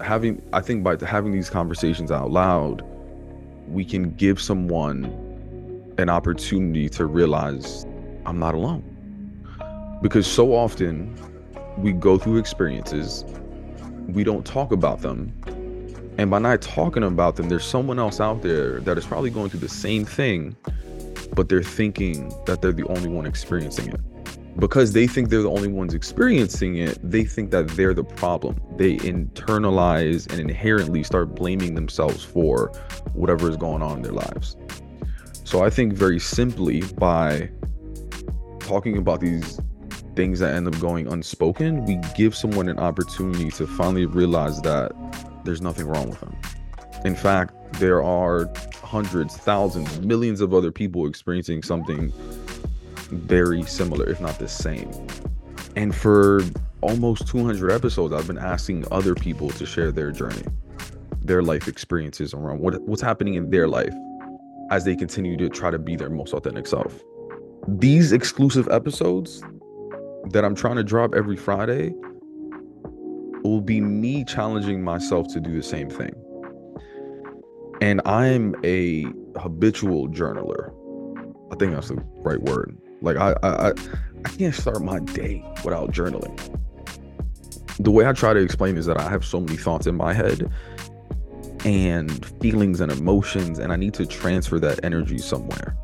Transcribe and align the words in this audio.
having 0.00 0.42
I 0.52 0.60
think 0.60 0.82
by 0.84 0.96
having 1.04 1.32
these 1.32 1.50
conversations 1.50 2.10
out 2.10 2.30
loud, 2.30 2.82
we 3.68 3.84
can 3.84 4.14
give 4.14 4.40
someone 4.40 5.04
an 5.98 6.08
opportunity 6.08 6.88
to 6.90 7.06
realize 7.06 7.84
I'm 8.24 8.38
not 8.38 8.54
alone. 8.54 8.92
Because 10.02 10.26
so 10.26 10.54
often 10.54 11.16
we 11.78 11.92
go 11.92 12.18
through 12.18 12.38
experiences, 12.38 13.24
we 14.08 14.24
don't 14.24 14.44
talk 14.44 14.72
about 14.72 15.00
them. 15.00 15.32
And 16.18 16.30
by 16.30 16.38
not 16.38 16.62
talking 16.62 17.02
about 17.02 17.36
them, 17.36 17.48
there's 17.48 17.64
someone 17.64 17.98
else 17.98 18.20
out 18.20 18.42
there 18.42 18.80
that 18.80 18.96
is 18.96 19.04
probably 19.04 19.30
going 19.30 19.50
through 19.50 19.60
the 19.60 19.68
same 19.68 20.04
thing, 20.04 20.56
but 21.34 21.48
they're 21.48 21.62
thinking 21.62 22.32
that 22.46 22.62
they're 22.62 22.72
the 22.72 22.86
only 22.88 23.08
one 23.08 23.26
experiencing 23.26 23.92
it 23.92 24.00
because 24.58 24.92
they 24.92 25.06
think 25.06 25.28
they're 25.28 25.42
the 25.42 25.50
only 25.50 25.68
ones 25.68 25.94
experiencing 25.94 26.76
it, 26.76 26.98
they 27.02 27.24
think 27.24 27.50
that 27.50 27.68
they're 27.68 27.94
the 27.94 28.04
problem. 28.04 28.60
They 28.76 28.96
internalize 28.96 30.30
and 30.30 30.40
inherently 30.40 31.02
start 31.02 31.34
blaming 31.34 31.74
themselves 31.74 32.24
for 32.24 32.68
whatever 33.12 33.50
is 33.50 33.56
going 33.56 33.82
on 33.82 33.98
in 33.98 34.02
their 34.02 34.12
lives. 34.12 34.56
So 35.44 35.64
I 35.64 35.70
think 35.70 35.92
very 35.92 36.18
simply 36.18 36.82
by 36.98 37.50
talking 38.60 38.96
about 38.96 39.20
these 39.20 39.60
things 40.16 40.40
that 40.40 40.54
end 40.54 40.66
up 40.66 40.78
going 40.80 41.06
unspoken, 41.06 41.84
we 41.84 42.00
give 42.16 42.34
someone 42.34 42.68
an 42.68 42.78
opportunity 42.78 43.50
to 43.50 43.66
finally 43.66 44.06
realize 44.06 44.60
that 44.62 44.92
there's 45.44 45.60
nothing 45.60 45.86
wrong 45.86 46.08
with 46.08 46.20
them. 46.20 46.36
In 47.04 47.14
fact, 47.14 47.52
there 47.74 48.02
are 48.02 48.50
hundreds, 48.82 49.36
thousands, 49.36 50.00
millions 50.00 50.40
of 50.40 50.54
other 50.54 50.72
people 50.72 51.06
experiencing 51.06 51.62
something 51.62 52.12
very 53.06 53.62
similar, 53.62 54.08
if 54.08 54.20
not 54.20 54.38
the 54.38 54.48
same. 54.48 54.90
And 55.76 55.94
for 55.94 56.42
almost 56.80 57.26
200 57.28 57.70
episodes, 57.70 58.14
I've 58.14 58.26
been 58.26 58.38
asking 58.38 58.86
other 58.90 59.14
people 59.14 59.50
to 59.50 59.66
share 59.66 59.92
their 59.92 60.10
journey, 60.10 60.42
their 61.22 61.42
life 61.42 61.68
experiences 61.68 62.32
around 62.34 62.60
what, 62.60 62.80
what's 62.82 63.02
happening 63.02 63.34
in 63.34 63.50
their 63.50 63.68
life 63.68 63.94
as 64.70 64.84
they 64.84 64.96
continue 64.96 65.36
to 65.36 65.48
try 65.48 65.70
to 65.70 65.78
be 65.78 65.96
their 65.96 66.10
most 66.10 66.32
authentic 66.32 66.66
self. 66.66 67.02
These 67.68 68.12
exclusive 68.12 68.68
episodes 68.68 69.42
that 70.30 70.44
I'm 70.44 70.54
trying 70.54 70.76
to 70.76 70.84
drop 70.84 71.14
every 71.14 71.36
Friday 71.36 71.94
will 73.42 73.60
be 73.60 73.80
me 73.80 74.24
challenging 74.24 74.82
myself 74.82 75.28
to 75.34 75.40
do 75.40 75.54
the 75.54 75.62
same 75.62 75.88
thing. 75.88 76.14
And 77.80 78.00
I'm 78.04 78.54
a 78.64 79.04
habitual 79.38 80.08
journaler. 80.08 80.72
I 81.52 81.56
think 81.56 81.72
that's 81.72 81.88
the 81.88 82.02
right 82.16 82.40
word. 82.40 82.76
Like 83.00 83.16
I, 83.16 83.34
I, 83.42 83.72
I 84.24 84.28
can't 84.30 84.54
start 84.54 84.82
my 84.82 85.00
day 85.00 85.44
without 85.64 85.92
journaling. 85.92 86.38
The 87.78 87.90
way 87.90 88.06
I 88.06 88.12
try 88.12 88.32
to 88.32 88.40
explain 88.40 88.76
is 88.78 88.86
that 88.86 88.98
I 88.98 89.08
have 89.08 89.24
so 89.24 89.40
many 89.40 89.56
thoughts 89.56 89.86
in 89.86 89.96
my 89.96 90.14
head 90.14 90.50
and 91.64 92.24
feelings 92.40 92.80
and 92.80 92.90
emotions, 92.90 93.58
and 93.58 93.72
I 93.72 93.76
need 93.76 93.92
to 93.94 94.06
transfer 94.06 94.58
that 94.60 94.80
energy 94.84 95.18
somewhere. 95.18 95.76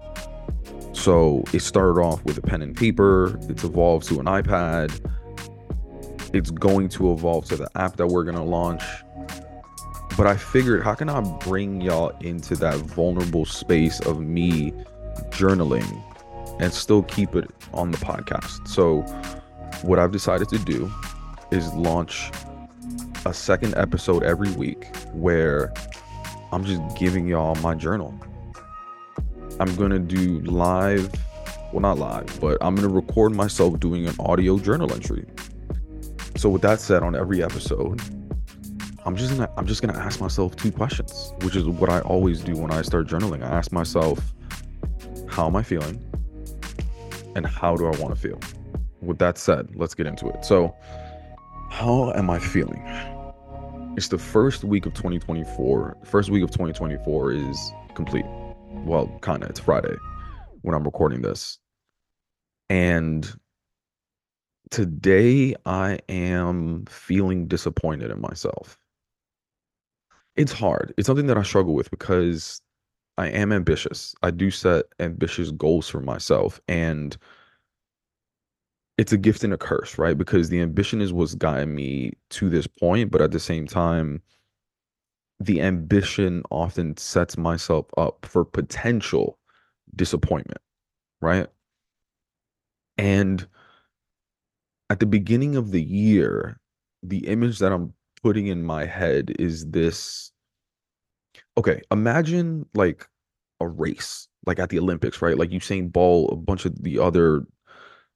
So 0.93 1.43
it 1.53 1.61
started 1.61 2.01
off 2.01 2.25
with 2.25 2.39
a 2.39 2.43
pen 2.43 2.63
and 2.63 2.77
paper, 2.77 3.39
it's 3.49 3.65
evolved 3.65 4.07
to 4.09 4.21
an 4.21 4.27
iPad, 4.27 4.91
it's 6.33 6.51
going 6.51 6.89
to 6.91 7.13
evolve 7.13 7.47
to 7.47 7.57
the 7.57 7.69
app 7.75 7.97
that 7.97 8.07
we're 8.07 8.25
gonna 8.25 8.45
launch. 8.45 8.83
But 10.17 10.27
I 10.27 10.37
figured, 10.37 10.83
how 10.83 10.95
can 10.95 11.09
I 11.09 11.21
bring 11.39 11.81
y'all 11.81 12.11
into 12.21 12.55
that 12.57 12.77
vulnerable 12.77 13.45
space 13.45 14.01
of 14.01 14.21
me 14.21 14.73
journaling 15.31 16.03
and 16.61 16.72
still 16.72 17.03
keep 17.05 17.34
it 17.34 17.50
on 17.72 17.91
the 17.91 17.98
podcast. 17.98 18.67
So, 18.69 19.03
what 19.83 19.98
I've 19.98 20.12
decided 20.12 20.48
to 20.50 20.58
do 20.58 20.91
is 21.50 21.72
launch 21.75 22.31
a 23.27 23.34
second 23.34 23.75
episode 23.77 24.22
every 24.22 24.50
week 24.53 24.95
where 25.12 25.73
I'm 26.53 26.64
just 26.64 26.80
giving 26.98 27.27
y'all 27.27 27.55
my 27.56 27.75
journal. 27.75 28.14
I'm 29.61 29.75
going 29.77 29.91
to 29.91 29.98
do 29.98 30.41
live, 30.41 31.12
well, 31.73 31.80
not 31.80 31.98
live, 31.98 32.41
but 32.41 32.58
I'm 32.61 32.74
going 32.74 32.89
to 32.89 32.95
record 32.95 33.35
myself 33.35 33.79
doing 33.80 34.07
an 34.07 34.14
audio 34.18 34.58
journal 34.58 34.92
entry. 34.92 35.27
So, 36.36 36.48
with 36.48 36.62
that 36.62 36.80
said, 36.80 37.02
on 37.02 37.14
every 37.14 37.42
episode, 37.42 38.01
I'm 39.05 39.17
just 39.17 39.36
gonna 39.36 39.51
I'm 39.57 39.67
just 39.67 39.83
gonna 39.83 39.98
ask 39.98 40.20
myself 40.20 40.55
two 40.55 40.70
questions, 40.70 41.33
which 41.42 41.57
is 41.57 41.64
what 41.64 41.91
I 41.91 42.01
always 42.01 42.41
do 42.41 42.55
when 42.55 42.70
I 42.70 42.83
start 42.83 43.08
journaling. 43.08 43.42
I 43.42 43.48
ask 43.48 43.73
myself, 43.73 44.33
how 45.29 45.46
am 45.46 45.57
I 45.57 45.62
feeling? 45.62 46.01
And 47.35 47.47
how 47.47 47.77
do 47.77 47.87
I 47.87 47.97
want 47.98 48.15
to 48.15 48.20
feel? 48.20 48.39
With 49.01 49.19
that 49.19 49.39
said, 49.39 49.69
let's 49.75 49.95
get 49.95 50.07
into 50.07 50.29
it. 50.29 50.45
So, 50.45 50.75
how 51.70 52.13
am 52.13 52.31
I 52.31 52.39
feeling? 52.39 52.83
It's 53.97 54.09
the 54.09 54.19
first 54.19 54.65
week 54.65 54.87
of 54.87 54.95
2024. 54.95 55.97
First 56.05 56.31
week 56.31 56.42
of 56.42 56.51
2024 56.51 57.33
is 57.33 57.73
complete. 57.95 58.25
Well, 58.85 59.07
kind 59.21 59.42
of. 59.42 59.51
It's 59.51 59.61
Friday 59.61 59.97
when 60.63 60.75
I'm 60.75 60.85
recording 60.85 61.23
this. 61.23 61.59
And 62.71 63.31
today 64.71 65.55
I 65.67 65.98
am 66.09 66.87
feeling 66.87 67.47
disappointed 67.47 68.11
in 68.11 68.21
myself. 68.21 68.79
It's 70.37 70.53
hard. 70.53 70.95
It's 70.97 71.07
something 71.07 71.27
that 71.27 71.37
I 71.37 71.42
struggle 71.42 71.75
with 71.75 71.91
because 71.91 72.63
I 73.18 73.28
am 73.28 73.52
ambitious. 73.52 74.14
I 74.23 74.30
do 74.30 74.50
set 74.50 74.86
ambitious 75.00 75.50
goals 75.50 75.89
for 75.89 76.00
myself 76.00 76.61
and 76.68 77.17
it's 78.98 79.12
a 79.12 79.18
gift 79.18 79.42
and 79.45 79.52
a 79.52 79.58
curse, 79.58 79.98
right? 79.98 80.17
Because 80.17 80.48
the 80.48 80.61
ambition 80.61 81.00
is 81.00 81.12
what's 81.12 81.34
gotten 81.34 81.74
me 81.74 82.12
to 82.30 82.48
this 82.48 82.67
point, 82.67 83.11
but 83.11 83.23
at 83.23 83.33
the 83.33 83.40
same 83.40 83.67
time, 83.67 84.23
the 85.40 85.61
ambition 85.61 86.42
often 86.50 86.96
sets 86.96 87.36
myself 87.36 87.86
up 87.96 88.24
for 88.27 88.45
potential 88.45 89.39
disappointment, 89.96 90.61
right? 91.20 91.48
And 92.98 93.46
at 94.90 95.00
the 95.00 95.06
beginning 95.06 95.56
of 95.56 95.70
the 95.70 95.83
year, 95.83 96.61
the 97.02 97.27
image 97.27 97.58
that 97.58 97.73
I'm 97.73 97.94
putting 98.23 98.46
in 98.46 98.62
my 98.62 98.84
head 98.84 99.34
is 99.39 99.70
this 99.70 100.32
okay, 101.57 101.83
imagine 101.90 102.67
like 102.74 103.08
a 103.61 103.68
race, 103.68 104.29
like 104.46 104.58
at 104.58 104.70
the 104.70 104.79
Olympics, 104.79 105.23
right? 105.23 105.39
Like 105.39 105.51
Usain 105.51 105.92
Bolt, 105.92 106.33
a 106.33 106.36
bunch 106.36 106.64
of 106.64 106.83
the 106.83 106.98
other 106.98 107.46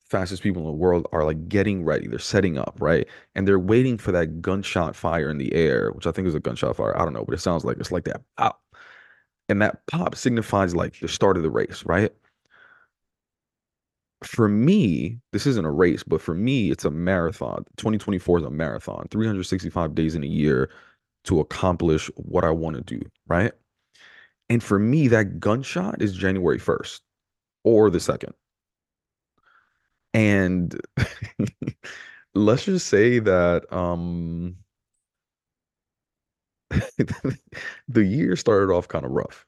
fastest 0.08 0.42
people 0.42 0.62
in 0.62 0.66
the 0.66 0.72
world 0.72 1.06
are 1.12 1.24
like 1.24 1.48
getting 1.48 1.84
ready. 1.84 2.06
They're 2.06 2.18
setting 2.18 2.58
up, 2.58 2.76
right? 2.80 3.06
And 3.34 3.46
they're 3.46 3.58
waiting 3.58 3.98
for 3.98 4.12
that 4.12 4.40
gunshot 4.40 4.94
fire 4.94 5.28
in 5.28 5.38
the 5.38 5.52
air, 5.54 5.90
which 5.92 6.06
I 6.06 6.12
think 6.12 6.28
is 6.28 6.34
a 6.34 6.40
gunshot 6.40 6.76
fire. 6.76 6.96
I 6.98 7.04
don't 7.04 7.12
know, 7.12 7.24
but 7.24 7.34
it 7.34 7.40
sounds 7.40 7.64
like 7.64 7.78
it's 7.78 7.92
like 7.92 8.04
that 8.04 8.22
pop. 8.36 8.60
And 9.48 9.62
that 9.62 9.86
pop 9.86 10.14
signifies 10.16 10.74
like 10.74 10.98
the 11.00 11.08
start 11.08 11.36
of 11.36 11.42
the 11.42 11.50
race, 11.50 11.84
right? 11.86 12.12
For 14.24 14.48
me, 14.48 15.18
this 15.32 15.46
isn't 15.46 15.64
a 15.64 15.70
race, 15.70 16.02
but 16.02 16.20
for 16.20 16.34
me, 16.34 16.70
it's 16.70 16.84
a 16.84 16.90
marathon. 16.90 17.64
2024 17.76 18.38
is 18.38 18.44
a 18.44 18.50
marathon, 18.50 19.06
365 19.10 19.94
days 19.94 20.14
in 20.14 20.24
a 20.24 20.26
year 20.26 20.70
to 21.26 21.40
accomplish 21.40 22.10
what 22.16 22.44
I 22.44 22.50
want 22.50 22.76
to 22.76 22.82
do, 22.82 23.00
right? 23.26 23.52
And 24.48 24.62
for 24.62 24.78
me, 24.78 25.08
that 25.08 25.40
gunshot 25.40 26.00
is 26.00 26.14
January 26.14 26.58
1st 26.58 27.00
or 27.64 27.90
the 27.90 27.98
2nd. 27.98 28.32
And 30.14 30.80
let's 32.34 32.64
just 32.64 32.86
say 32.86 33.18
that 33.18 33.70
um 33.72 34.56
the 37.88 38.04
year 38.04 38.36
started 38.36 38.72
off 38.72 38.88
kind 38.88 39.04
of 39.04 39.10
rough. 39.10 39.44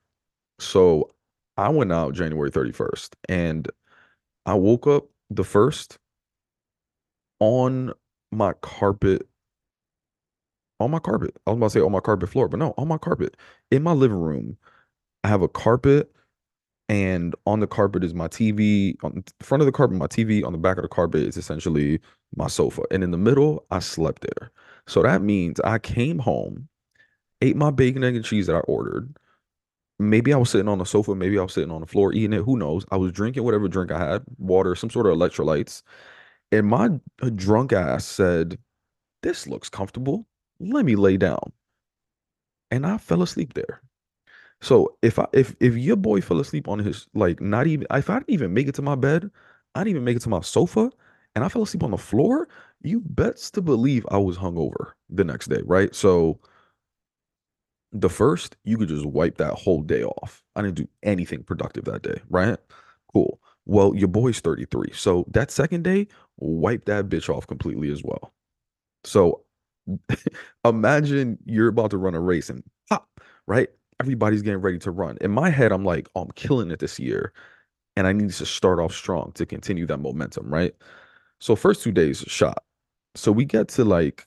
So 0.58 1.10
I 1.56 1.68
went 1.68 1.92
out 1.92 2.14
January 2.14 2.50
31st 2.50 3.10
and 3.28 3.68
I 4.46 4.54
woke 4.54 4.86
up 4.86 5.06
the 5.30 5.44
first 5.44 5.98
on 7.40 7.92
my 8.30 8.52
carpet 8.62 9.26
on 10.80 10.90
my 10.90 10.98
carpet. 10.98 11.36
I 11.46 11.50
was 11.50 11.56
about 11.58 11.66
to 11.66 11.70
say 11.70 11.84
on 11.84 11.92
my 11.92 12.00
carpet 12.00 12.28
floor, 12.28 12.48
but 12.48 12.58
no, 12.58 12.74
on 12.78 12.88
my 12.88 12.98
carpet 12.98 13.36
in 13.70 13.82
my 13.82 13.92
living 13.92 14.20
room. 14.20 14.56
I 15.24 15.28
have 15.28 15.42
a 15.42 15.48
carpet, 15.48 16.10
and 16.88 17.34
on 17.46 17.60
the 17.60 17.66
carpet 17.66 18.04
is 18.04 18.14
my 18.14 18.28
TV. 18.28 18.96
On 19.02 19.24
the 19.38 19.44
front 19.44 19.62
of 19.62 19.66
the 19.66 19.72
carpet, 19.72 19.96
my 19.96 20.06
TV. 20.06 20.44
On 20.44 20.52
the 20.52 20.58
back 20.58 20.78
of 20.78 20.82
the 20.82 20.88
carpet 20.88 21.22
is 21.22 21.36
essentially 21.36 22.00
my 22.36 22.46
sofa, 22.46 22.82
and 22.90 23.02
in 23.02 23.10
the 23.10 23.18
middle, 23.18 23.64
I 23.70 23.80
slept 23.80 24.22
there. 24.22 24.50
So 24.86 25.02
that 25.02 25.22
means 25.22 25.60
I 25.60 25.78
came 25.78 26.18
home, 26.18 26.68
ate 27.42 27.56
my 27.56 27.70
bacon, 27.70 28.04
egg, 28.04 28.16
and 28.16 28.24
cheese 28.24 28.46
that 28.46 28.56
I 28.56 28.60
ordered. 28.60 29.16
Maybe 29.98 30.32
I 30.32 30.36
was 30.36 30.50
sitting 30.50 30.68
on 30.68 30.78
the 30.78 30.86
sofa, 30.86 31.14
maybe 31.16 31.38
I 31.38 31.42
was 31.42 31.52
sitting 31.52 31.72
on 31.72 31.80
the 31.80 31.86
floor 31.86 32.12
eating 32.12 32.32
it. 32.32 32.44
Who 32.44 32.56
knows? 32.56 32.86
I 32.92 32.96
was 32.96 33.10
drinking 33.12 33.42
whatever 33.42 33.66
drink 33.66 33.90
I 33.90 33.98
had, 33.98 34.22
water, 34.38 34.76
some 34.76 34.90
sort 34.90 35.06
of 35.06 35.16
electrolytes. 35.16 35.82
And 36.52 36.68
my 36.68 36.90
uh, 37.20 37.30
drunk 37.34 37.72
ass 37.72 38.04
said, 38.04 38.58
This 39.22 39.48
looks 39.48 39.68
comfortable 39.68 40.26
let 40.60 40.84
me 40.84 40.96
lay 40.96 41.16
down. 41.16 41.52
And 42.70 42.86
I 42.86 42.98
fell 42.98 43.22
asleep 43.22 43.54
there. 43.54 43.80
So 44.60 44.96
if 45.02 45.18
I 45.18 45.26
if 45.32 45.54
if 45.60 45.76
your 45.76 45.96
boy 45.96 46.20
fell 46.20 46.40
asleep 46.40 46.68
on 46.68 46.80
his 46.80 47.06
like 47.14 47.40
not 47.40 47.66
even 47.66 47.86
if 47.92 48.10
I 48.10 48.18
didn't 48.18 48.30
even 48.30 48.52
make 48.54 48.68
it 48.68 48.74
to 48.76 48.82
my 48.82 48.96
bed, 48.96 49.30
I 49.74 49.80
didn't 49.80 49.90
even 49.90 50.04
make 50.04 50.16
it 50.16 50.22
to 50.22 50.28
my 50.28 50.40
sofa, 50.40 50.90
and 51.34 51.44
I 51.44 51.48
fell 51.48 51.62
asleep 51.62 51.84
on 51.84 51.92
the 51.92 51.98
floor, 51.98 52.48
you 52.82 53.00
bets 53.00 53.50
to 53.52 53.62
believe 53.62 54.04
I 54.10 54.18
was 54.18 54.36
hungover. 54.36 54.92
the 55.08 55.24
next 55.24 55.48
day, 55.48 55.62
right? 55.64 55.94
So 55.94 56.40
the 57.92 58.08
first, 58.10 58.56
you 58.64 58.76
could 58.76 58.88
just 58.88 59.06
wipe 59.06 59.38
that 59.38 59.54
whole 59.54 59.82
day 59.82 60.04
off. 60.04 60.42
I 60.56 60.62
didn't 60.62 60.76
do 60.76 60.88
anything 61.02 61.42
productive 61.42 61.84
that 61.84 62.02
day, 62.02 62.20
right? 62.28 62.58
Cool. 63.12 63.40
Well, 63.66 63.94
your 63.94 64.08
boy's 64.08 64.40
33. 64.40 64.90
So 64.92 65.24
that 65.30 65.50
second 65.50 65.84
day, 65.84 66.08
wipe 66.38 66.84
that 66.86 67.08
bitch 67.08 67.28
off 67.34 67.46
completely 67.46 67.90
as 67.90 68.02
well. 68.02 68.32
So 69.04 69.42
imagine 70.64 71.38
you're 71.44 71.68
about 71.68 71.90
to 71.90 71.98
run 71.98 72.14
a 72.14 72.20
race 72.20 72.50
and 72.50 72.62
pop, 72.88 73.08
right? 73.46 73.68
Everybody's 74.00 74.42
getting 74.42 74.60
ready 74.60 74.78
to 74.78 74.90
run. 74.90 75.18
In 75.20 75.30
my 75.30 75.50
head, 75.50 75.72
I'm 75.72 75.84
like, 75.84 76.08
oh, 76.14 76.22
I'm 76.22 76.30
killing 76.32 76.70
it 76.70 76.78
this 76.78 76.98
year. 76.98 77.32
And 77.96 78.06
I 78.06 78.12
need 78.12 78.30
to 78.30 78.46
start 78.46 78.78
off 78.78 78.94
strong 78.94 79.32
to 79.32 79.44
continue 79.44 79.86
that 79.86 79.98
momentum, 79.98 80.52
right? 80.52 80.72
So 81.40 81.56
first 81.56 81.82
two 81.82 81.92
days 81.92 82.24
shot. 82.28 82.62
So 83.14 83.32
we 83.32 83.44
get 83.44 83.68
to 83.70 83.84
like 83.84 84.26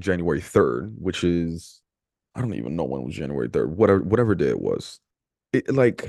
January 0.00 0.40
3rd, 0.40 0.94
which 0.98 1.24
is 1.24 1.80
I 2.34 2.40
don't 2.40 2.54
even 2.54 2.76
know 2.76 2.84
when 2.84 3.02
was 3.02 3.16
January 3.16 3.48
3rd, 3.48 3.70
whatever 3.70 4.02
whatever 4.02 4.34
day 4.34 4.48
it 4.48 4.60
was. 4.60 5.00
It 5.52 5.72
like 5.74 6.08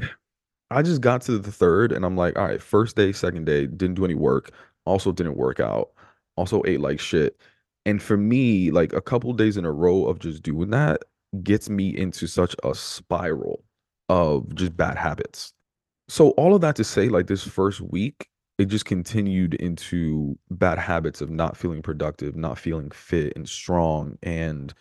I 0.72 0.82
just 0.82 1.02
got 1.02 1.22
to 1.24 1.38
the 1.38 1.52
third 1.52 1.92
and 1.92 2.06
I'm 2.06 2.16
like, 2.16 2.38
all 2.38 2.46
right, 2.48 2.62
first 2.62 2.96
day, 2.96 3.12
second 3.12 3.46
day, 3.46 3.68
didn't 3.68 3.96
do 3.96 4.06
any 4.06 4.16
work, 4.16 4.52
also 4.86 5.12
didn't 5.12 5.36
work 5.38 5.60
out, 5.60 5.90
also 6.38 6.64
ate 6.66 6.82
like 6.82 7.00
shit. 7.00 7.38
And 7.86 8.01
for 8.01 8.18
me, 8.18 8.72
like 8.72 8.94
a 8.94 9.01
couple 9.01 9.33
days 9.33 9.57
in 9.57 9.66
a 9.66 9.72
row 9.72 10.06
of 10.06 10.19
just 10.19 10.44
doing 10.44 10.69
that 10.72 11.01
gets 11.44 11.69
me 11.69 11.95
into 11.95 12.28
such 12.28 12.56
a 12.63 12.75
spiral 12.75 13.63
of 14.10 14.54
just 14.56 14.75
bad 14.78 14.98
habits. 14.98 15.54
So 16.10 16.31
all 16.31 16.56
of 16.56 16.62
that 16.62 16.75
to 16.78 16.83
say, 16.83 17.10
like 17.10 17.28
this 17.28 17.44
first 17.48 17.81
week, 17.81 18.30
it 18.57 18.66
just 18.66 18.86
continued 18.86 19.56
into 19.56 20.38
bad 20.51 20.80
habits 20.80 21.22
of 21.22 21.30
not 21.30 21.57
feeling 21.57 21.81
productive, 21.81 22.36
not 22.36 22.60
feeling 22.60 22.92
fit 22.92 23.33
and 23.36 23.50
strong, 23.50 24.18
and 24.24 24.74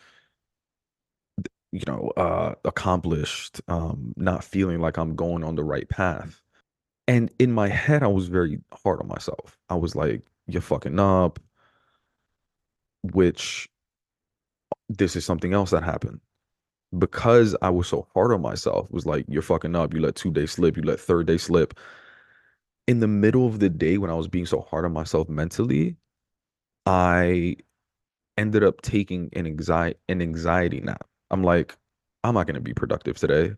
you 1.73 1.83
know, 1.87 2.13
uh, 2.17 2.55
accomplished, 2.65 3.61
um, 3.69 4.13
not 4.17 4.43
feeling 4.45 4.81
like 4.81 4.97
I'm 4.99 5.15
going 5.15 5.45
on 5.45 5.55
the 5.55 5.65
right 5.65 5.89
path. 5.89 6.41
And 7.09 7.33
in 7.39 7.53
my 7.53 7.69
head, 7.69 8.03
I 8.03 8.09
was 8.09 8.29
very 8.29 8.61
hard 8.85 9.01
on 9.01 9.09
myself. 9.09 9.59
I 9.71 9.77
was 9.77 9.97
like, 9.97 10.23
"You're 10.47 10.63
fucking 10.63 10.99
up," 11.01 11.41
which 13.03 13.69
this 14.89 15.17
is 15.17 15.25
something 15.25 15.53
else 15.55 15.71
that 15.71 15.83
happened 15.85 16.21
because 16.99 17.57
I 17.63 17.71
was 17.71 17.89
so 17.89 18.09
hard 18.15 18.33
on 18.33 18.43
myself. 18.43 18.91
Was 18.91 19.07
like, 19.07 19.25
"You're 19.29 19.43
fucking 19.43 19.77
up. 19.77 19.95
You 19.95 20.01
let 20.01 20.17
two 20.17 20.33
days 20.33 20.53
slip. 20.53 20.77
You 20.77 20.83
let 20.83 21.01
third 21.01 21.27
day 21.27 21.39
slip." 21.39 21.75
In 22.87 23.01
the 23.01 23.09
middle 23.09 23.47
of 23.47 23.61
the 23.61 23.69
day, 23.71 23.99
when 23.99 24.11
I 24.11 24.15
was 24.15 24.29
being 24.29 24.47
so 24.47 24.61
hard 24.63 24.85
on 24.85 24.93
myself 24.93 25.29
mentally, 25.29 25.97
I 26.87 27.57
ended 28.39 28.65
up 28.65 28.83
taking 28.83 29.31
an 29.35 29.47
anxiety 29.47 29.99
an 30.09 30.23
anxiety 30.23 30.81
nap. 30.81 31.07
I'm 31.31 31.45
like, 31.45 31.77
I'm 32.25 32.35
not 32.35 32.47
gonna 32.47 32.61
be 32.61 32.75
productive 32.75 33.19
today. 33.19 33.55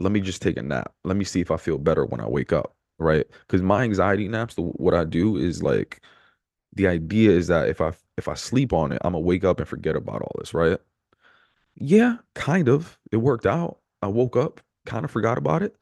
Let 0.00 0.12
me 0.12 0.20
just 0.20 0.42
take 0.42 0.56
a 0.56 0.62
nap. 0.62 0.94
Let 1.04 1.16
me 1.16 1.24
see 1.24 1.40
if 1.40 1.50
I 1.50 1.56
feel 1.56 1.78
better 1.78 2.04
when 2.06 2.20
I 2.20 2.28
wake 2.28 2.52
up, 2.52 2.76
right? 2.98 3.26
Because 3.46 3.62
my 3.62 3.82
anxiety 3.84 4.28
naps, 4.28 4.54
what 4.56 4.94
I 4.94 5.04
do 5.04 5.36
is 5.36 5.62
like, 5.62 6.02
the 6.78 6.86
idea 6.86 7.32
is 7.32 7.48
that 7.48 7.68
if 7.68 7.80
I 7.80 7.92
if 8.16 8.28
I 8.28 8.34
sleep 8.34 8.72
on 8.72 8.92
it, 8.92 9.00
I'm 9.04 9.12
gonna 9.12 9.24
wake 9.24 9.44
up 9.44 9.58
and 9.58 9.68
forget 9.68 9.96
about 9.96 10.22
all 10.22 10.36
this, 10.38 10.54
right? 10.54 10.78
Yeah, 11.74 12.18
kind 12.34 12.68
of. 12.68 12.98
It 13.10 13.18
worked 13.18 13.46
out. 13.46 13.78
I 14.00 14.06
woke 14.06 14.36
up, 14.36 14.60
kind 14.86 15.04
of 15.04 15.10
forgot 15.10 15.38
about 15.38 15.62
it, 15.62 15.76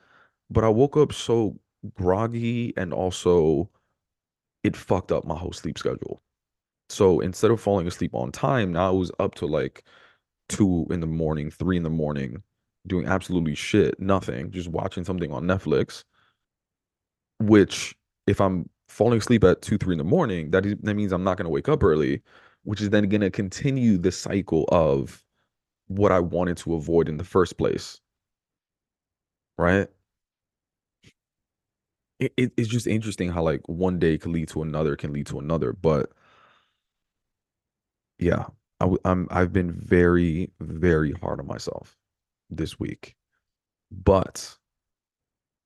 but 0.50 0.64
I 0.64 0.68
woke 0.70 0.96
up 0.96 1.12
so 1.12 1.58
groggy 1.94 2.72
and 2.78 2.94
also 2.94 3.70
it 4.64 4.74
fucked 4.74 5.12
up 5.12 5.26
my 5.26 5.36
whole 5.36 5.52
sleep 5.52 5.78
schedule. 5.78 6.22
So 6.88 7.20
instead 7.20 7.50
of 7.50 7.60
falling 7.60 7.86
asleep 7.86 8.14
on 8.14 8.32
time, 8.32 8.72
now 8.72 8.88
I 8.88 8.92
was 8.92 9.12
up 9.18 9.34
to 9.36 9.46
like 9.46 9.84
two 10.48 10.86
in 10.90 11.00
the 11.00 11.06
morning, 11.06 11.50
three 11.50 11.76
in 11.76 11.82
the 11.82 11.90
morning, 11.90 12.42
doing 12.86 13.06
absolutely 13.06 13.54
shit, 13.54 14.00
nothing, 14.00 14.50
just 14.50 14.68
watching 14.68 15.04
something 15.04 15.30
on 15.30 15.44
Netflix. 15.44 16.04
Which, 17.38 17.94
if 18.26 18.40
I'm 18.40 18.70
falling 18.96 19.18
asleep 19.18 19.44
at 19.44 19.60
two, 19.60 19.76
three 19.76 19.92
in 19.92 19.98
the 19.98 20.04
morning, 20.04 20.50
that 20.52 20.64
is, 20.64 20.74
that 20.82 20.94
means 20.94 21.12
I'm 21.12 21.24
not 21.24 21.36
going 21.36 21.44
to 21.44 21.50
wake 21.50 21.68
up 21.68 21.84
early, 21.84 22.22
which 22.64 22.80
is 22.80 22.90
then 22.90 23.08
going 23.10 23.20
to 23.20 23.30
continue 23.30 23.98
the 23.98 24.10
cycle 24.10 24.64
of 24.70 25.22
what 25.88 26.12
I 26.12 26.20
wanted 26.20 26.56
to 26.58 26.74
avoid 26.74 27.08
in 27.08 27.18
the 27.18 27.24
first 27.24 27.58
place. 27.58 28.00
Right? 29.58 29.88
It, 32.18 32.32
it, 32.38 32.52
it's 32.56 32.68
just 32.68 32.86
interesting 32.86 33.30
how 33.30 33.42
like 33.42 33.60
one 33.66 33.98
day 33.98 34.16
can 34.16 34.32
lead 34.32 34.48
to 34.48 34.62
another, 34.62 34.96
can 34.96 35.12
lead 35.12 35.26
to 35.26 35.38
another, 35.38 35.74
but 35.74 36.10
yeah, 38.18 38.46
I 38.80 38.88
I'm 39.04 39.28
I've 39.30 39.52
been 39.52 39.72
very 39.72 40.50
very 40.60 41.12
hard 41.12 41.40
on 41.40 41.46
myself 41.46 41.96
this 42.48 42.78
week. 42.80 43.14
But 43.90 44.56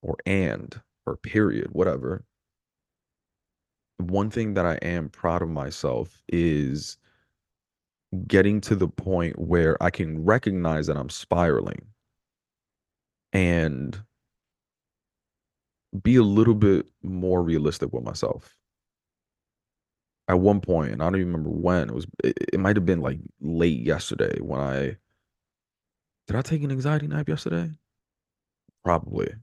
or 0.03 0.17
and 0.27 0.81
or 1.07 1.17
period, 1.17 1.69
whatever. 1.73 2.25
One 4.09 4.31
thing 4.31 4.55
that 4.55 4.67
I 4.67 4.75
am 4.83 5.09
proud 5.09 5.43
of 5.43 5.49
myself 5.49 6.23
is 6.29 6.97
getting 8.27 8.61
to 8.63 8.75
the 8.75 8.89
point 8.89 9.39
where 9.39 9.81
I 9.83 9.91
can 9.91 10.25
recognize 10.25 10.87
that 10.89 10.97
I'm 10.97 11.11
spiraling 11.11 11.87
and 13.33 14.03
be 16.03 16.17
a 16.17 16.23
little 16.23 16.55
bit 16.55 16.87
more 17.03 17.43
realistic 17.43 17.93
with 17.93 18.05
myself 18.05 18.57
at 20.31 20.39
one 20.39 20.61
point, 20.61 20.93
and 20.93 21.03
I 21.03 21.07
don't 21.07 21.17
even 21.17 21.33
remember 21.33 21.51
when 21.51 21.89
it 21.89 21.95
was. 21.95 22.07
It, 22.23 22.37
it 22.53 22.61
might 22.61 22.77
have 22.77 22.87
been 22.87 23.01
like 23.01 23.19
late 23.41 23.81
yesterday 23.81 24.39
when 24.41 24.61
I 24.61 24.97
did. 26.27 26.37
I 26.37 26.43
take 26.43 26.63
an 26.63 26.71
anxiety 26.71 27.09
nap 27.09 27.29
yesterday? 27.29 27.73
Probably. 28.85 29.35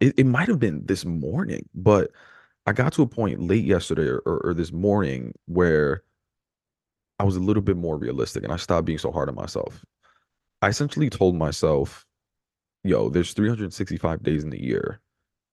It 0.00 0.14
it 0.16 0.24
might 0.24 0.48
have 0.48 0.58
been 0.58 0.86
this 0.86 1.04
morning, 1.04 1.68
but 1.74 2.12
I 2.66 2.72
got 2.72 2.92
to 2.94 3.02
a 3.02 3.06
point 3.06 3.40
late 3.40 3.64
yesterday 3.64 4.08
or, 4.08 4.20
or, 4.24 4.54
this 4.54 4.72
morning 4.72 5.34
where 5.46 6.04
I 7.18 7.24
was 7.24 7.36
a 7.36 7.40
little 7.40 7.62
bit 7.62 7.76
more 7.76 7.96
realistic 7.96 8.44
and 8.44 8.52
I 8.52 8.56
stopped 8.56 8.86
being 8.86 8.98
so 8.98 9.10
hard 9.10 9.28
on 9.28 9.34
myself. 9.34 9.84
I 10.60 10.68
essentially 10.68 11.10
told 11.10 11.34
myself, 11.34 12.06
"Yo, 12.84 13.08
there's 13.08 13.32
365 13.32 14.22
days 14.22 14.44
in 14.44 14.50
the 14.50 14.62
year. 14.62 15.00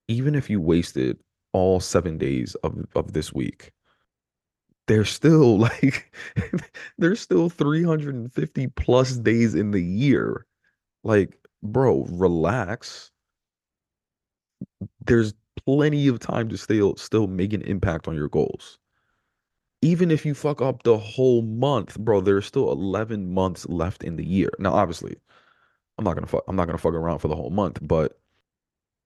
Even 0.06 0.34
if 0.34 0.48
you 0.48 0.60
wasted 0.60 1.18
all 1.52 1.80
seven 1.80 2.16
days 2.16 2.54
of 2.62 2.86
of 2.94 3.12
this 3.12 3.32
week." 3.32 3.72
there's 4.90 5.10
still 5.10 5.56
like 5.68 6.12
there's 6.98 7.20
still 7.20 7.48
350 7.48 8.66
plus 8.68 9.16
days 9.18 9.54
in 9.54 9.70
the 9.70 9.82
year. 9.82 10.46
Like, 11.04 11.38
bro, 11.62 12.06
relax. 12.10 13.12
There's 15.06 15.32
plenty 15.64 16.08
of 16.08 16.18
time 16.18 16.48
to 16.50 16.58
still 16.58 16.96
still 16.96 17.26
make 17.26 17.52
an 17.52 17.62
impact 17.62 18.08
on 18.08 18.14
your 18.14 18.28
goals. 18.28 18.78
Even 19.82 20.10
if 20.10 20.26
you 20.26 20.34
fuck 20.34 20.60
up 20.60 20.82
the 20.82 20.98
whole 20.98 21.42
month, 21.42 21.98
bro, 21.98 22.20
there's 22.20 22.46
still 22.46 22.70
11 22.70 23.32
months 23.32 23.66
left 23.68 24.04
in 24.04 24.16
the 24.16 24.26
year. 24.26 24.50
Now, 24.58 24.72
obviously, 24.74 25.16
I'm 25.98 26.04
not 26.04 26.14
gonna 26.14 26.26
fuck 26.26 26.44
I'm 26.48 26.56
not 26.56 26.66
gonna 26.66 26.78
fuck 26.78 26.94
around 26.94 27.18
for 27.20 27.28
the 27.28 27.36
whole 27.36 27.50
month, 27.50 27.78
but 27.82 28.18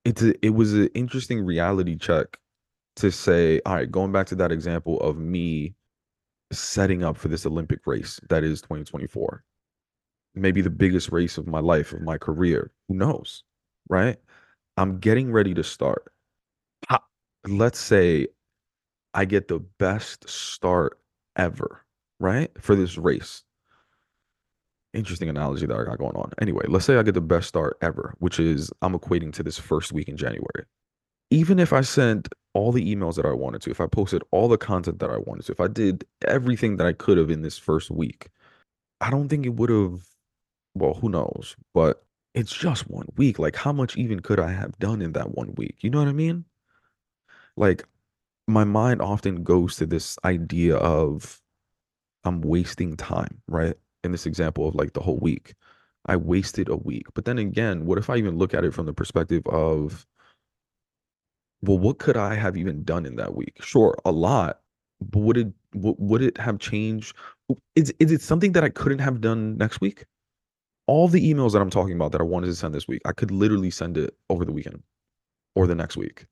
it's 0.04 0.22
a, 0.22 0.34
it 0.44 0.50
was 0.50 0.72
an 0.74 0.88
interesting 0.94 1.44
reality 1.44 1.96
check 1.96 2.38
to 2.96 3.10
say, 3.10 3.60
all 3.66 3.74
right, 3.74 3.90
going 3.90 4.12
back 4.12 4.26
to 4.28 4.36
that 4.36 4.52
example 4.52 5.00
of 5.00 5.18
me 5.18 5.74
setting 6.52 7.02
up 7.02 7.16
for 7.16 7.28
this 7.28 7.46
Olympic 7.46 7.86
race 7.86 8.20
that 8.28 8.44
is 8.44 8.60
2024. 8.62 9.42
Maybe 10.34 10.60
the 10.62 10.70
biggest 10.70 11.10
race 11.12 11.38
of 11.38 11.46
my 11.46 11.60
life, 11.60 11.92
of 11.92 12.02
my 12.02 12.18
career. 12.18 12.70
Who 12.88 12.94
knows? 12.94 13.44
Right? 13.88 14.16
I'm 14.76 14.98
getting 14.98 15.32
ready 15.32 15.54
to 15.54 15.64
start. 15.64 16.12
Let's 17.46 17.78
say 17.78 18.28
I 19.14 19.24
get 19.24 19.48
the 19.48 19.60
best 19.78 20.28
start 20.28 20.98
ever, 21.36 21.84
right? 22.20 22.50
For 22.60 22.74
this 22.74 22.96
race. 22.98 23.44
Interesting 24.92 25.28
analogy 25.28 25.66
that 25.66 25.76
I 25.76 25.84
got 25.84 25.98
going 25.98 26.16
on. 26.16 26.30
Anyway, 26.40 26.64
let's 26.68 26.84
say 26.84 26.96
I 26.96 27.02
get 27.02 27.14
the 27.14 27.20
best 27.20 27.48
start 27.48 27.76
ever, 27.82 28.14
which 28.18 28.38
is 28.38 28.70
I'm 28.80 28.96
equating 28.96 29.32
to 29.34 29.42
this 29.42 29.58
first 29.58 29.92
week 29.92 30.08
in 30.08 30.16
January 30.16 30.64
even 31.34 31.58
if 31.58 31.72
I 31.72 31.80
sent 31.80 32.28
all 32.52 32.70
the 32.70 32.94
emails 32.94 33.16
that 33.16 33.26
I 33.26 33.32
wanted 33.32 33.62
to, 33.62 33.70
if 33.70 33.80
I 33.80 33.86
posted 33.86 34.22
all 34.30 34.48
the 34.48 34.58
content 34.58 35.00
that 35.00 35.10
I 35.10 35.18
wanted 35.18 35.46
to, 35.46 35.52
if 35.52 35.60
I 35.60 35.66
did 35.66 36.06
everything 36.26 36.76
that 36.76 36.86
I 36.86 36.92
could 36.92 37.18
have 37.18 37.30
in 37.30 37.42
this 37.42 37.58
first 37.58 37.90
week, 37.90 38.28
I 39.00 39.10
don't 39.10 39.28
think 39.28 39.44
it 39.44 39.54
would 39.54 39.70
have, 39.70 40.02
well, 40.74 40.94
who 40.94 41.08
knows? 41.08 41.56
But 41.72 42.04
it's 42.34 42.52
just 42.52 42.88
one 42.88 43.06
week. 43.16 43.40
Like, 43.40 43.56
how 43.56 43.72
much 43.72 43.96
even 43.96 44.20
could 44.20 44.38
I 44.38 44.52
have 44.52 44.78
done 44.78 45.02
in 45.02 45.12
that 45.12 45.34
one 45.34 45.54
week? 45.56 45.76
You 45.80 45.90
know 45.90 45.98
what 45.98 46.08
I 46.08 46.12
mean? 46.12 46.44
Like, 47.56 47.84
my 48.48 48.64
mind 48.64 49.02
often 49.02 49.44
goes 49.44 49.76
to 49.76 49.86
this 49.86 50.18
idea 50.24 50.76
of 50.76 51.40
I'm 52.24 52.40
wasting 52.42 52.96
time, 52.96 53.42
right? 53.48 53.74
In 54.04 54.12
this 54.12 54.26
example 54.26 54.68
of 54.68 54.74
like 54.74 54.92
the 54.92 55.00
whole 55.02 55.18
week, 55.18 55.54
I 56.06 56.16
wasted 56.16 56.68
a 56.68 56.76
week. 56.76 57.06
But 57.14 57.24
then 57.24 57.38
again, 57.38 57.86
what 57.86 57.98
if 57.98 58.10
I 58.10 58.16
even 58.16 58.38
look 58.38 58.54
at 58.54 58.64
it 58.64 58.74
from 58.74 58.86
the 58.86 58.94
perspective 58.94 59.46
of, 59.46 60.06
well, 61.62 61.78
what 61.78 61.98
could 61.98 62.16
I 62.16 62.34
have 62.34 62.56
even 62.56 62.84
done 62.84 63.06
in 63.06 63.16
that 63.16 63.34
week? 63.34 63.56
Sure, 63.62 63.96
a 64.04 64.12
lot, 64.12 64.60
but 65.00 65.20
would 65.20 65.36
it 65.38 65.52
would, 65.74 66.22
it 66.22 66.38
have 66.38 66.58
changed 66.58 67.16
is 67.76 67.92
is 67.98 68.12
it 68.12 68.22
something 68.22 68.52
that 68.52 68.64
I 68.64 68.68
couldn't 68.68 69.00
have 69.00 69.20
done 69.20 69.56
next 69.58 69.80
week? 69.80 70.04
All 70.86 71.08
the 71.08 71.32
emails 71.32 71.52
that 71.52 71.62
I'm 71.62 71.70
talking 71.70 71.94
about 71.94 72.12
that 72.12 72.20
I 72.20 72.24
wanted 72.24 72.48
to 72.48 72.54
send 72.56 72.74
this 72.74 72.88
week, 72.88 73.02
I 73.06 73.12
could 73.12 73.30
literally 73.30 73.70
send 73.70 73.98
it 73.98 74.14
over 74.30 74.44
the 74.44 74.52
weekend 74.52 74.82
or 75.56 75.66
the 75.66 75.74
next 75.74 75.96
week. 75.96 76.26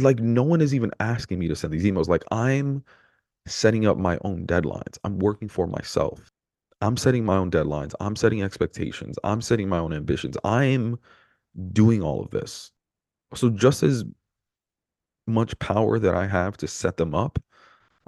Like 0.00 0.20
no 0.20 0.42
one 0.42 0.60
is 0.60 0.74
even 0.74 0.90
asking 1.00 1.38
me 1.38 1.48
to 1.48 1.56
send 1.56 1.72
these 1.72 1.84
emails. 1.84 2.08
Like 2.08 2.24
I'm 2.30 2.82
setting 3.46 3.86
up 3.86 3.98
my 3.98 4.18
own 4.22 4.46
deadlines. 4.46 4.98
I'm 5.04 5.18
working 5.18 5.48
for 5.48 5.66
myself. 5.66 6.30
I'm 6.80 6.96
setting 6.96 7.24
my 7.24 7.36
own 7.36 7.50
deadlines. 7.50 7.92
I'm 8.00 8.16
setting 8.16 8.42
expectations. 8.42 9.18
I'm 9.22 9.40
setting 9.40 9.68
my 9.68 9.78
own 9.78 9.92
ambitions. 9.92 10.36
I'm 10.44 10.98
doing 11.72 12.02
all 12.02 12.20
of 12.22 12.30
this. 12.30 12.72
So 13.34 13.50
just 13.50 13.82
as 13.82 14.04
much 15.26 15.58
power 15.58 15.98
that 15.98 16.14
I 16.14 16.26
have 16.26 16.56
to 16.58 16.66
set 16.66 16.96
them 16.96 17.14
up, 17.14 17.38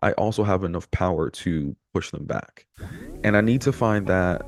I 0.02 0.12
also 0.12 0.42
have 0.42 0.64
enough 0.64 0.90
power 0.90 1.30
to 1.30 1.76
push 1.92 2.10
them 2.10 2.24
back. 2.24 2.66
And 3.22 3.36
I 3.36 3.40
need 3.40 3.60
to 3.62 3.72
find 3.72 4.06
that 4.08 4.42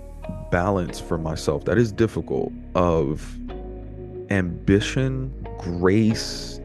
balance 0.51 0.99
for 1.01 1.19
myself 1.19 1.65
that 1.65 1.79
is 1.79 1.93
difficult 1.93 2.53
of 2.75 3.37
ambition, 4.31 5.33
grace, 5.59 6.61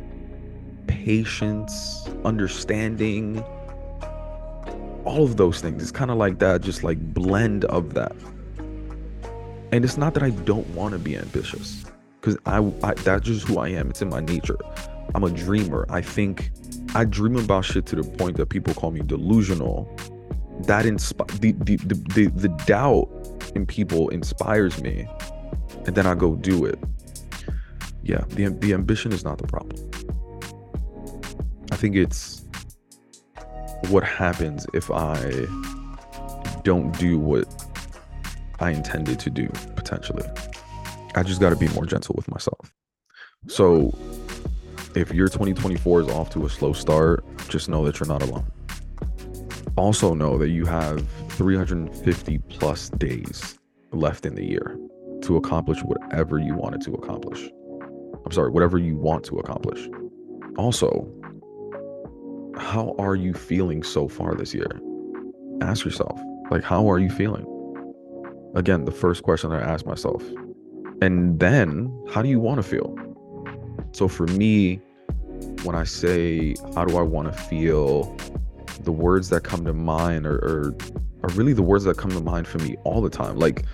patience, 1.06 2.08
understanding, 2.24 3.44
all 5.04 5.24
of 5.24 5.38
those 5.38 5.60
things. 5.60 5.82
It's 5.82 5.92
kind 5.92 6.12
of 6.12 6.18
like 6.18 6.38
that, 6.40 6.62
just 6.62 6.84
like 6.84 7.00
blend 7.14 7.66
of 7.66 7.96
that. 7.96 8.16
And 9.72 9.84
it's 9.84 9.98
not 9.98 10.14
that 10.14 10.22
I 10.22 10.30
don't 10.30 10.68
want 10.76 10.94
to 10.94 11.00
be 11.00 11.18
ambitious, 11.18 11.86
because 12.20 12.38
I, 12.46 12.60
I 12.84 12.94
that's 12.94 13.26
just 13.26 13.48
who 13.48 13.58
I 13.58 13.70
am. 13.70 13.90
It's 13.90 14.02
in 14.02 14.10
my 14.10 14.20
nature. 14.20 14.58
I'm 15.16 15.24
a 15.24 15.32
dreamer. 15.32 15.88
I 15.90 16.02
think 16.02 16.52
I 16.94 17.06
dream 17.06 17.36
about 17.36 17.66
shit 17.66 17.86
to 17.88 17.96
the 17.96 18.04
point 18.04 18.38
that 18.38 18.50
people 18.50 18.74
call 18.74 18.92
me 18.92 19.02
delusional. 19.02 19.90
That 20.68 20.86
inspire 20.86 21.26
the, 21.40 21.54
the 21.54 21.78
the 21.78 21.96
the 22.14 22.28
the 22.28 22.50
doubt 22.66 23.10
in 23.56 23.66
people 23.66 24.10
inspires 24.10 24.80
me, 24.84 25.08
and 25.86 25.96
then 25.96 26.06
I 26.06 26.14
go 26.14 26.36
do 26.36 26.66
it. 26.66 26.78
Yeah, 28.04 28.24
the 28.30 28.50
the 28.50 28.74
ambition 28.74 29.14
is 29.14 29.24
not 29.24 29.40
the 29.40 29.48
problem. 29.48 29.90
I 31.82 31.90
think 31.90 31.96
it's 31.96 32.46
what 33.90 34.04
happens 34.04 34.68
if 34.72 34.92
I 34.92 35.48
don't 36.62 36.96
do 37.00 37.18
what 37.18 37.48
I 38.60 38.70
intended 38.70 39.18
to 39.22 39.32
do 39.32 39.48
potentially. 39.76 40.24
I 41.16 41.24
just 41.24 41.42
got 41.42 41.50
to 41.50 41.56
be 41.56 41.68
more 41.70 41.88
gentle 41.88 42.14
with 42.16 42.30
myself. 42.30 42.72
So 43.48 43.98
if 44.94 45.12
your 45.12 45.28
2024 45.28 46.02
is 46.02 46.10
off 46.10 46.30
to 46.34 46.46
a 46.46 46.50
slow 46.52 46.72
start, 46.74 47.26
just 47.50 47.68
know 47.68 47.84
that 47.86 48.00
you're 48.00 48.08
not 48.08 48.22
alone. 48.22 48.46
Also, 49.76 50.14
know 50.14 50.38
that 50.38 50.50
you 50.50 50.68
have 50.68 51.04
350 51.30 52.38
plus 52.50 52.90
days 52.90 53.58
left 53.92 54.28
in 54.28 54.36
the 54.36 54.46
year 54.46 54.78
to 55.24 55.36
accomplish 55.36 55.80
whatever 55.82 56.38
you 56.38 56.54
wanted 56.54 56.82
to 56.82 56.94
accomplish. 56.94 57.50
I'm 58.24 58.32
sorry, 58.32 58.52
whatever 58.52 58.78
you 58.78 58.98
want 58.98 59.24
to 59.26 59.40
accomplish. 59.40 59.90
Also, 60.58 61.12
how 62.62 62.96
are 63.00 63.16
you 63.16 63.34
feeling 63.34 63.82
so 63.84 64.08
far 64.08 64.36
this 64.36 64.54
year? 64.54 64.70
Ask 65.62 65.84
yourself, 65.84 66.20
like, 66.52 66.64
how 66.64 66.90
are 66.90 67.00
you 67.00 67.10
feeling? 67.10 67.46
Again, 68.56 68.86
the 68.86 68.92
first 68.92 69.24
question 69.24 69.52
I 69.52 69.60
ask 69.60 69.86
myself. 69.86 70.24
And 71.02 71.40
then, 71.40 71.92
how 72.12 72.22
do 72.22 72.30
you 72.30 72.40
want 72.40 72.58
to 72.58 72.64
feel? 72.64 72.96
So 73.94 74.08
for 74.08 74.28
me, 74.28 74.80
when 75.64 75.76
I 75.76 75.84
say, 75.84 76.56
how 76.76 76.86
do 76.86 76.98
I 76.98 77.02
want 77.02 77.34
to 77.34 77.38
feel, 77.38 78.16
the 78.82 78.92
words 78.92 79.30
that 79.30 79.44
come 79.44 79.66
to 79.66 79.74
mind 79.74 80.28
are, 80.28 80.38
are, 80.38 80.76
are 81.24 81.30
really 81.34 81.54
the 81.54 81.64
words 81.64 81.84
that 81.86 81.98
come 81.98 82.12
to 82.12 82.22
mind 82.22 82.48
for 82.48 82.60
me 82.60 82.78
all 82.84 83.02
the 83.02 83.10
time. 83.10 83.38
Like, 83.38 83.66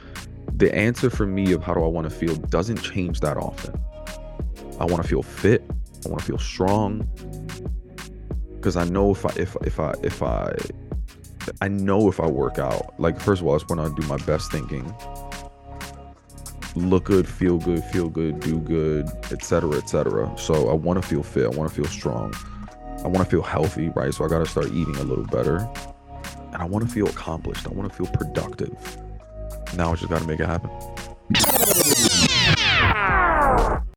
the 0.56 0.74
answer 0.74 1.10
for 1.10 1.28
me 1.28 1.52
of 1.52 1.62
how 1.62 1.74
do 1.74 1.84
I 1.84 1.88
want 1.88 2.10
to 2.10 2.16
feel 2.16 2.36
doesn't 2.36 2.82
change 2.82 3.20
that 3.20 3.38
often. 3.38 3.80
I 4.80 4.86
want 4.86 5.04
to 5.04 5.08
feel 5.08 5.24
fit. 5.24 5.64
I 6.06 6.10
want 6.10 6.22
to 6.22 6.26
feel 6.26 6.40
strong 6.40 7.08
because 8.58 8.76
I 8.76 8.84
know 8.84 9.12
if 9.12 9.26
I 9.26 9.30
if 9.38 9.56
if 9.64 9.80
I 9.80 9.94
if 10.04 10.22
I 10.22 10.54
I 11.62 11.68
know 11.68 12.10
if 12.10 12.20
I 12.20 12.28
work 12.28 12.60
out, 12.60 13.00
like 13.00 13.20
first 13.20 13.42
of 13.42 13.48
all, 13.48 13.56
it's 13.56 13.68
when 13.70 13.80
I 13.80 13.88
do 13.90 14.06
my 14.08 14.18
best 14.18 14.52
thinking, 14.52 14.94
look 16.76 17.06
good, 17.06 17.28
feel 17.28 17.58
good, 17.58 17.84
feel 17.86 18.10
good, 18.10 18.40
do 18.40 18.60
good, 18.60 19.08
etc., 19.32 19.78
etc. 19.78 20.34
So 20.38 20.70
I 20.70 20.74
want 20.74 21.02
to 21.02 21.08
feel 21.08 21.24
fit. 21.24 21.46
I 21.46 21.50
want 21.50 21.70
to 21.70 21.76
feel 21.76 21.90
strong. 21.90 22.34
I 23.04 23.08
want 23.08 23.20
to 23.20 23.26
feel 23.26 23.44
healthy, 23.44 23.90
right? 23.90 24.14
So 24.14 24.26
I 24.26 24.28
got 24.28 24.40
to 24.40 24.46
start 24.46 24.68
eating 24.68 24.96
a 24.98 25.04
little 25.04 25.26
better, 25.26 25.70
and 26.52 26.56
I 26.56 26.66
want 26.66 26.88
to 26.88 26.94
feel 26.94 27.08
accomplished. 27.08 27.66
I 27.66 27.70
want 27.70 27.92
to 27.92 27.96
feel 27.96 28.08
productive. 28.08 28.98
Now 29.76 29.92
I 29.92 29.96
just 29.96 30.10
got 30.10 30.22
to 30.22 30.28
make 30.28 30.40
it 30.40 30.48
happen. 30.48 30.72